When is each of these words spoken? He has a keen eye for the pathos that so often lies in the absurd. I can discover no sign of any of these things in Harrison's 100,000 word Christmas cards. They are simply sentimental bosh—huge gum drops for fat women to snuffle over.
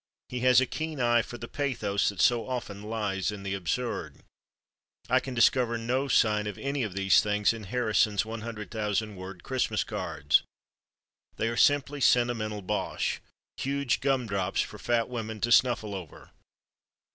He 0.29 0.39
has 0.39 0.59
a 0.59 0.65
keen 0.65 0.99
eye 0.99 1.21
for 1.21 1.37
the 1.37 1.47
pathos 1.47 2.09
that 2.09 2.19
so 2.19 2.49
often 2.49 2.81
lies 2.81 3.31
in 3.31 3.43
the 3.43 3.53
absurd. 3.53 4.23
I 5.11 5.19
can 5.19 5.35
discover 5.35 5.77
no 5.77 6.07
sign 6.07 6.47
of 6.47 6.57
any 6.57 6.81
of 6.81 6.93
these 6.95 7.21
things 7.21 7.53
in 7.53 7.65
Harrison's 7.65 8.25
100,000 8.25 9.15
word 9.15 9.43
Christmas 9.43 9.83
cards. 9.83 10.41
They 11.35 11.49
are 11.49 11.55
simply 11.55 12.01
sentimental 12.01 12.63
bosh—huge 12.63 13.99
gum 14.01 14.25
drops 14.25 14.61
for 14.61 14.79
fat 14.79 15.07
women 15.07 15.39
to 15.41 15.51
snuffle 15.51 15.93
over. 15.93 16.31